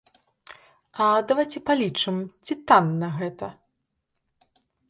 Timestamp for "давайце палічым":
1.33-2.17